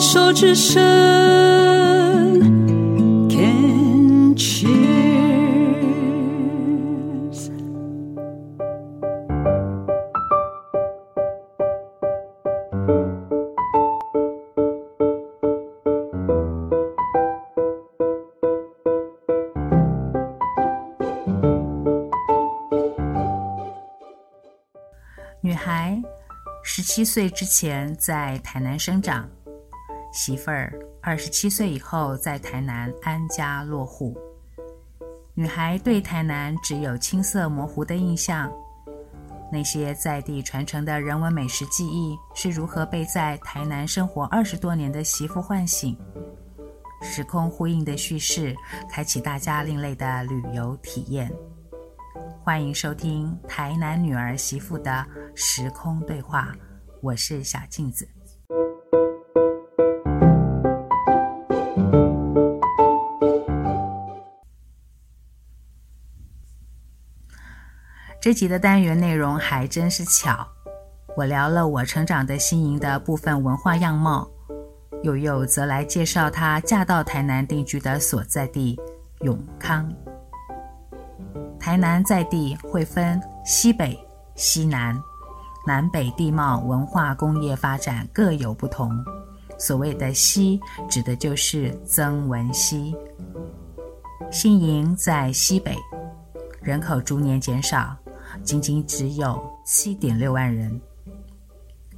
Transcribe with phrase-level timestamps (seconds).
[0.00, 0.80] 手之声
[3.28, 4.70] ，Can cheers。
[25.42, 26.00] 女孩
[26.64, 29.39] 十七岁之前在台南生长。
[30.12, 34.18] 媳妇儿二十七岁以后在台南安家落户，
[35.34, 38.50] 女孩对台南只有青涩模糊的印象。
[39.52, 45.96] 那些在地传承的人文美食记忆是如何被在台南生活二十多年的媳妇唤醒？
[47.02, 48.54] 时空呼应的叙事，
[48.90, 51.32] 开启大家另类的旅游体验。
[52.42, 56.52] 欢迎收听《台南女儿媳妇的时空对话》，
[57.00, 58.08] 我是小镜子。
[68.20, 70.46] 这集的单元内容还真是巧，
[71.16, 74.28] 我聊了我成长的新营的部分文化样貌，
[75.02, 78.78] 又又则来介绍她嫁到台南定居的所在地
[79.20, 79.90] 永康。
[81.58, 83.98] 台南在地会分西北、
[84.34, 84.94] 西南，
[85.66, 88.92] 南北地貌、文化、工业发展各有不同。
[89.56, 90.60] 所谓的西，
[90.90, 92.94] 指的就是曾文溪。
[94.30, 95.74] 新营在西北，
[96.60, 97.96] 人口逐年减少。
[98.42, 100.80] 仅仅只有七点六万人。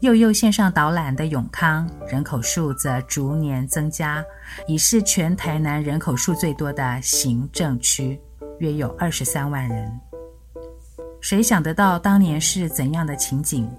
[0.00, 4.24] 又又线上导览的永康，人口数则逐年增加，
[4.66, 8.20] 已是全台南人口数最多的行政区，
[8.58, 10.00] 约有二十三万人。
[11.20, 13.70] 谁想得到当年是怎样的情景？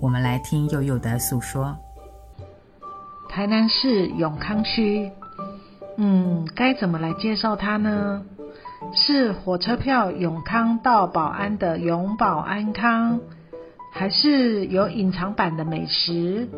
[0.00, 1.76] 我们来听佑佑的诉说。
[3.28, 5.10] 台南市永康区，
[5.96, 8.22] 嗯，该怎么来介绍它呢？
[8.94, 13.20] 是火车票永康到宝安的永保安康，
[13.92, 16.48] 还是有隐藏版的美食？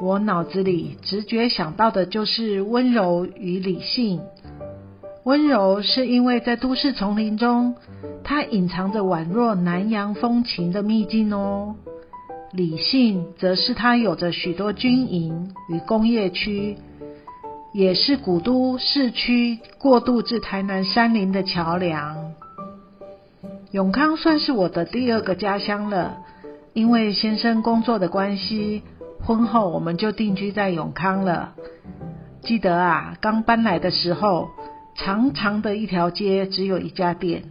[0.00, 4.20] 我脑子里直觉想到的就是温柔与理性。
[5.24, 7.74] 温柔是因为在都市丛林中，
[8.24, 11.74] 它隐藏着宛若南洋风情的秘境哦。
[12.52, 16.78] 理性则是它有着许多军营与工业区。
[17.72, 22.32] 也是古都市区过渡至台南山林的桥梁。
[23.70, 26.18] 永康算是我的第二个家乡了，
[26.72, 28.82] 因为先生工作的关系，
[29.24, 31.52] 婚后我们就定居在永康了。
[32.42, 34.48] 记得啊，刚搬来的时候，
[34.96, 37.44] 长长的一条街只有一家店，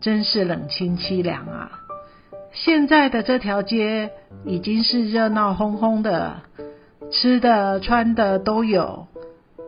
[0.00, 1.80] 真是冷清凄凉啊。
[2.52, 4.10] 现在的这条街
[4.46, 6.36] 已经是热闹哄哄的，
[7.10, 9.08] 吃的穿的都有。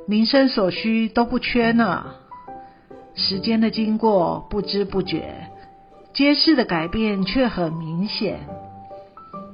[0.07, 2.07] 民生所需都不缺呢。
[3.15, 5.49] 时间的经过不知不觉，
[6.13, 8.41] 街市的改变却很明显。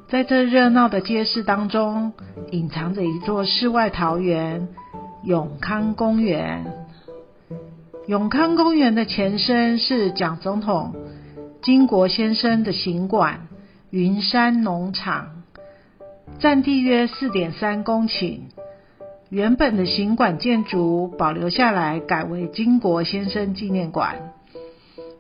[0.09, 2.13] 在这热闹的街市当中，
[2.51, 4.69] 隐藏着一座世外桃源——
[5.23, 6.65] 永康公园。
[8.07, 10.95] 永康公园的前身是蒋总统
[11.63, 13.47] 金国先生的行馆
[13.91, 15.45] 云山农场，
[16.41, 18.41] 占地约四点三公顷。
[19.31, 24.33] 原本的行馆建筑保留下来，改为金国先生纪念馆。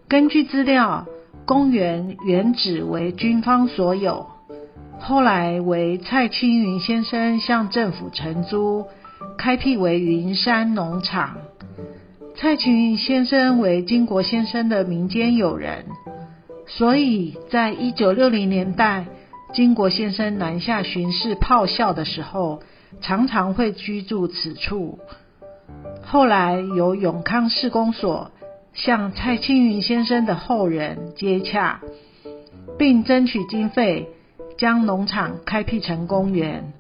[0.09, 1.07] 根据资料，
[1.47, 4.27] 公园原址为军方所有，
[4.99, 8.87] 后来为蔡青云先生向政府承租，
[9.39, 11.37] 开辟为云山农场。
[12.35, 15.85] 蔡青云先生为金国先生的民间友人，
[16.67, 19.05] 所以在一九六零年代，
[19.55, 22.61] 金国先生南下巡视炮校的时候，
[23.01, 24.99] 常常会居住此处。
[26.03, 28.33] 后来由永康市公所
[28.73, 31.81] 向蔡青云先生的后人接洽，
[32.79, 34.09] 并争取经费，
[34.59, 36.73] 将农场开辟成公园，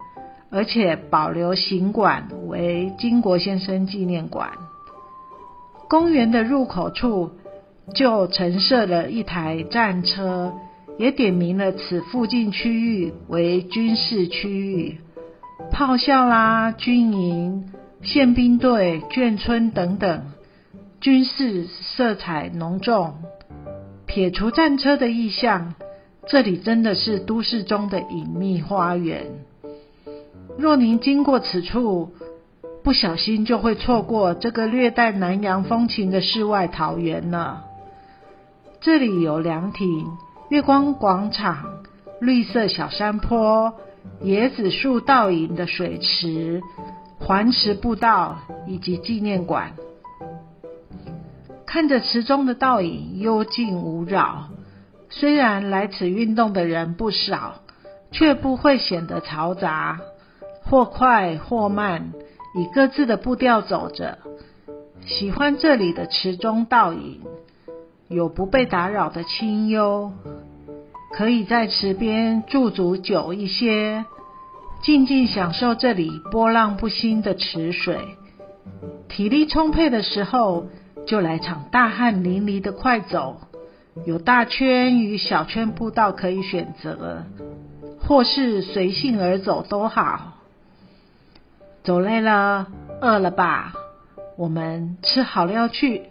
[0.50, 4.50] 而且保留行馆为经国先生纪念馆。
[5.88, 7.30] 公园的入口处
[7.94, 10.52] 就陈设了一台战车，
[10.98, 15.00] 也点明了此附近区域为军事区域。
[15.72, 17.72] 炮校啦、军营、
[18.02, 20.32] 宪兵队、眷村等等，
[21.00, 23.14] 军事色彩浓重。
[24.06, 25.74] 撇除战车的意象，
[26.26, 29.44] 这里真的是都市中的隐秘花园。
[30.58, 32.12] 若您经过此处，
[32.82, 37.64] 不小心就会错过这个略带南洋风情的世外桃源了。
[38.80, 40.06] 这里有凉亭、
[40.48, 41.64] 月光广场、
[42.20, 43.74] 绿色小山坡、
[44.22, 46.62] 椰子树倒影的水池、
[47.18, 49.72] 环池步道以及纪念馆。
[51.66, 54.48] 看着池中的倒影幽静无扰，
[55.08, 57.60] 虽然来此运动的人不少，
[58.10, 60.00] 却不会显得嘈杂，
[60.64, 62.12] 或快或慢，
[62.56, 64.18] 以各自的步调走着。
[65.06, 67.20] 喜欢这里的池中倒影，
[68.08, 70.12] 有不被打扰的清幽，
[71.12, 74.04] 可以在池边驻足久一些，
[74.82, 77.98] 静静享受这里波浪不兴的池水。
[79.08, 80.66] 体力充沛的时候，
[81.06, 83.40] 就来场大汗淋漓的快走，
[84.06, 87.24] 有大圈与小圈步道可以选择，
[88.00, 90.38] 或是随性而走都好。
[91.82, 92.68] 走累了，
[93.00, 93.72] 饿了吧？
[94.38, 96.02] 我们吃好料去。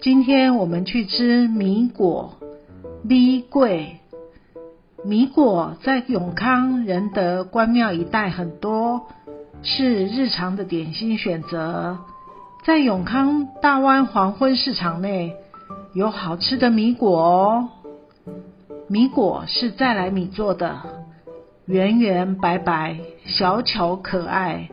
[0.00, 2.38] 今天我们去吃米果，
[3.02, 3.98] 米桂。
[5.04, 9.08] 米果在永康仁德关庙一带很多，
[9.64, 11.98] 是日常的点心选择。
[12.64, 15.34] 在永康大湾黄昏市场内，
[15.92, 17.68] 有好吃的米果哦。
[18.86, 20.80] 米果是再来米做的，
[21.66, 24.68] 圆圆白白，小巧可爱，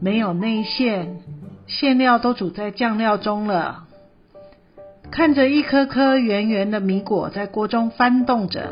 [0.00, 1.18] 没有内馅，
[1.66, 3.84] 馅料都煮在酱料中了。
[5.10, 8.70] 看着一颗颗圆圆的米果在锅中翻动着，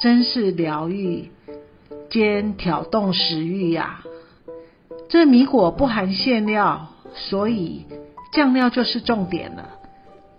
[0.00, 1.30] 真是疗愈
[2.08, 4.02] 兼挑动食欲呀！
[5.08, 6.88] 这米果不含馅料。
[7.12, 7.86] 所以
[8.32, 9.70] 酱料就是重点了。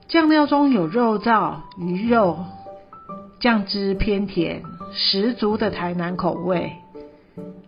[0.08, 2.46] 酱料中有肉燥、鱼肉，
[3.42, 4.64] 酱汁偏甜，
[4.94, 6.72] 十足的台南口味。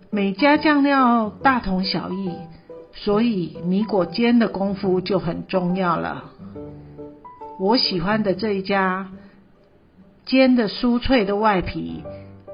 [0.10, 2.32] 每家酱料大同小异，
[2.94, 6.24] 所以米果煎的功夫就很重要了。
[7.60, 9.10] 我喜欢的这一家，
[10.26, 12.04] 煎的酥脆的外皮，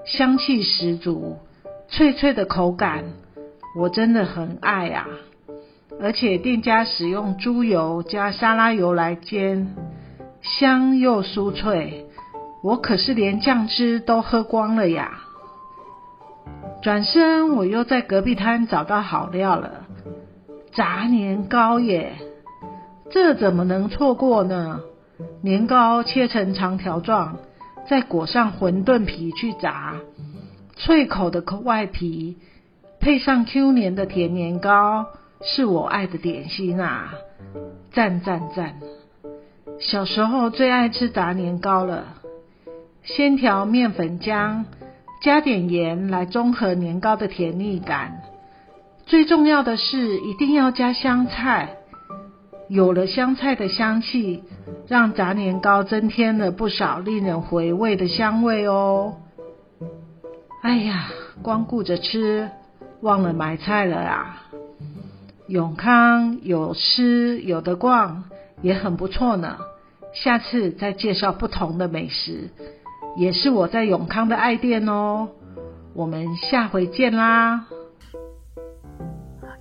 [0.05, 1.37] 香气十足，
[1.87, 3.03] 脆脆的口感，
[3.77, 5.07] 我真的很爱啊。
[6.01, 9.75] 而且店家使用猪油加沙拉油来煎，
[10.41, 12.05] 香又酥脆，
[12.63, 15.19] 我可是连酱汁都喝光了呀！
[16.81, 19.85] 转身我又在隔壁摊找到好料了，
[20.71, 22.13] 炸年糕耶！
[23.11, 24.79] 这怎么能错过呢？
[25.41, 27.37] 年糕切成长条状，
[27.89, 29.95] 再裹上馄饨皮去炸，
[30.75, 32.37] 脆口的外皮
[32.99, 35.07] 配上 Q 黏的甜年糕。
[35.41, 37.13] 是我爱的点心啊！
[37.93, 38.75] 赞赞赞！
[39.79, 42.03] 小时候最爱吃炸年糕了。
[43.03, 44.65] 先调面粉浆，
[45.23, 48.21] 加点盐来中和年糕的甜腻感。
[49.05, 51.77] 最重要的是一定要加香菜。
[52.69, 54.43] 有了香菜的香气，
[54.87, 59.15] 让炸年糕增添了不少令人回味的香味哦。
[60.61, 61.09] 哎呀，
[61.41, 62.49] 光顾着吃，
[63.01, 64.43] 忘了买菜了啊！
[65.47, 68.25] 永康有吃有得逛，
[68.61, 69.57] 也很不错呢。
[70.13, 72.51] 下次再介绍不同的美食，
[73.17, 75.29] 也是我在永康的爱店哦。
[75.95, 77.65] 我们下回见啦！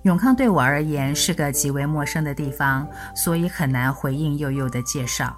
[0.03, 5.35] 永康对我而言是个极为陌生的地方，所以很难回应悠悠的介绍。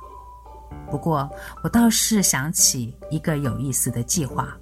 [0.90, 1.30] 不过，
[1.64, 4.56] 我倒是想起一个有意思的计划。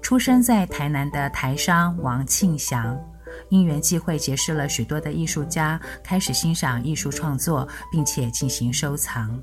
[0.00, 2.96] 出生在台南的台商王庆祥。
[3.50, 9.38] 因缘际会，结识了许多的艺术家，开始欣赏艺术创作，并且进行收藏。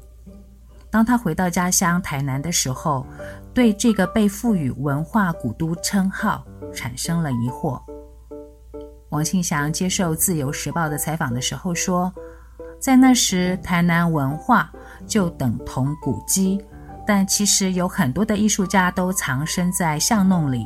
[0.90, 3.06] 当他回到家乡台南的时候，
[3.54, 7.80] 对这个被赋予文化古都称号产生了疑惑。
[9.14, 12.12] 王庆祥接受《自由时报》的采访的时候说，
[12.80, 14.74] 在那时，台南文化
[15.06, 16.60] 就等同古迹，
[17.06, 20.66] 但其实有很多的艺术家都藏身在巷弄里。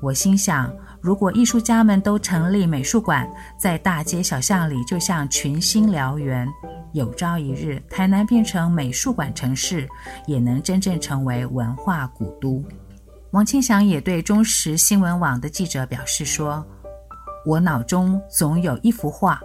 [0.00, 3.28] 我心想，如果艺术家们都成立美术馆，
[3.58, 6.48] 在大街小巷里，就像群星燎原，
[6.92, 9.88] 有朝一日，台南变成美术馆城市，
[10.28, 12.62] 也能真正成为文化古都。
[13.32, 16.64] 王庆祥也对中时新闻网的记者表示说
[17.44, 19.38] ：“我脑中总有一幅画，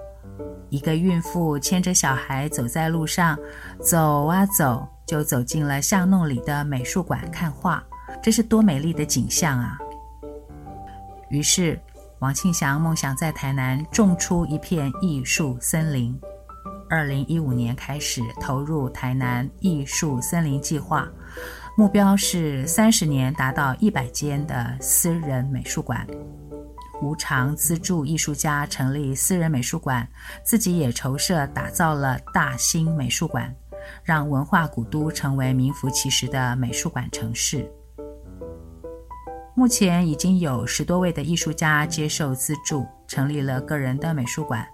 [0.69, 3.37] 一个孕妇牵着小孩走在路上，
[3.81, 7.83] 走啊走，就走进了巷弄里的美术馆看画，
[8.23, 9.77] 这是多美丽的景象啊！”
[11.29, 11.77] 于是，
[12.19, 16.17] 王庆祥梦想在台南种出一片艺术森林。
[16.89, 21.07] 二零一五年开始投入台南艺术森林计划，
[21.77, 26.07] 目标是三十年达到一百间的私人美术馆，
[27.01, 30.07] 无偿资助艺术家成立私人美术馆，
[30.43, 33.53] 自己也筹设打造了大兴美术馆，
[34.03, 37.69] 让文化古都成为名副其实的美术馆城市。
[39.55, 44.65] 目前已经有十多位的艺术家接受资助，成立了个人的美术馆。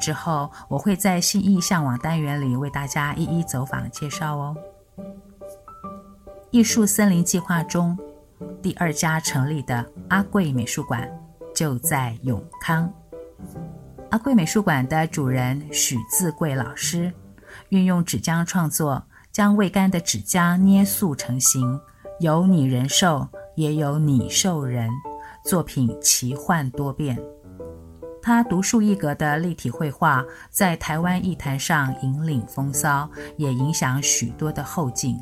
[0.00, 4.56] 之后我会在新意向往单元里为大家一一走访介绍哦。
[6.50, 7.96] 艺术森林计划中
[8.62, 11.06] 第二家成立的阿贵美术馆
[11.56, 12.92] 就在永康。
[14.10, 17.12] 阿贵美术馆的主人许自贵老师，
[17.70, 21.80] 运用纸浆创作，将未干的纸浆捏塑成型，
[22.20, 24.88] 有拟人兽，也有拟兽人，
[25.44, 27.18] 作品奇幻多变。
[28.22, 35.16] 他独树一格的立体绘画，在台湾艺坛上引领风骚，也影响许多的后进。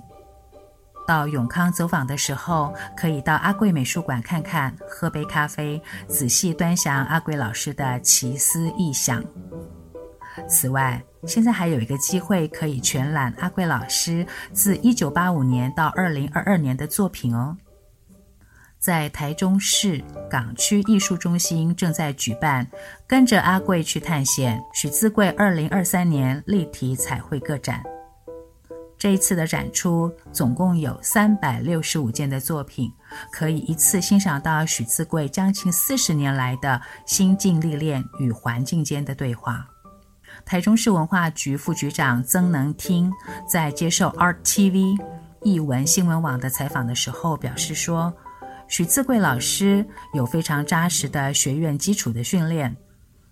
[1.07, 9.25] 到永康走访的时候，可以到阿贵美术馆看看，喝杯咖啡，仔细端详阿贵老师的奇思异想。
[10.49, 17.57] 此外，现在还有一个机会可以全览阿贵老师自1985年到2022年的作品哦。
[18.81, 22.67] 在台中市港区艺术中心正在举办
[23.09, 27.83] “跟着阿贵去探险”许自贵2023年立体彩绘个展。
[29.05, 32.91] 这一次的展出总共有三百六十五件的作品，
[33.31, 39.69] 可以一次欣赏到许自贵将近四十年来的心境历练与环境间的对话。
[40.47, 43.13] 台中市文化局副局长曾能听
[43.47, 44.99] 在接受 Art TV
[45.43, 48.11] 艺文新闻网的采访的时候表示说，
[48.69, 52.75] 许自贵老师有非常扎实的学院基础的训练，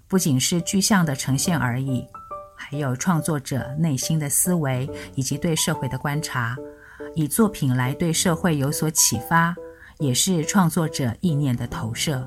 [0.07, 2.07] 不仅是具象的呈现而已。
[2.71, 6.57] 还有创作者内心的思维以及对社会的观察，
[7.15, 9.55] 以作品来对社会有所启发，
[9.99, 12.27] 也是创作者意念的投射。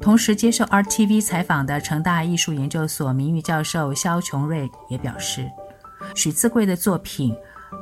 [0.00, 5.48] 同时接受 RTV 采访的成大艺术研究所名誉教授萧琼瑞也表示，
[6.14, 7.36] 许自贵的作品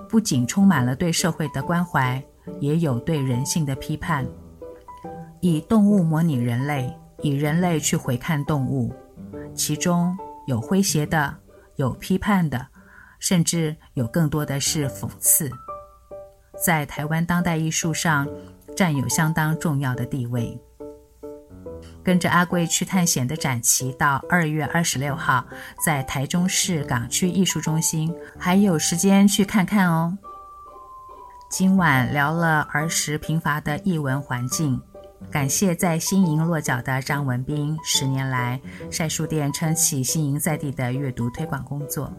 [0.08, 2.20] 不仅充满了对社会的关怀，
[2.60, 4.26] 也有对人性的批判，
[5.40, 6.92] 以动物模拟人类，
[7.22, 8.92] 以人类去回看动物，
[9.54, 10.16] 其中。
[10.48, 11.36] 有诙谐的，
[11.76, 12.68] 有批判的，
[13.18, 15.50] 甚至有更多的是讽刺，
[16.64, 18.26] 在台湾当代艺术上
[18.74, 20.58] 占有相当重要的地位。
[22.02, 25.46] 跟着阿贵去探险的展期到二月二十六号，
[25.84, 30.16] 在台中市港区艺术中心，还有时间去看看哦。
[31.50, 34.80] 今晚聊了儿时贫乏的艺文环境。
[35.30, 38.60] 感谢在新营落脚的张文斌，十年来
[38.90, 42.12] 晒书店撑起新营在地的阅读推广工作。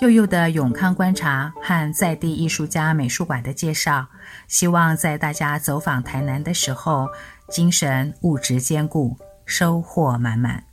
[0.00, 4.06] 幼幼的永康观察和在地艺术家美术馆的介绍，
[4.48, 7.08] 希望在大家走访台南的时候，
[7.48, 10.64] 精神物质兼顾，收获满满。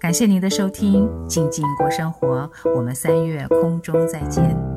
[0.00, 4.71] 感谢您的收听，静静过生活，我们三月空中再见。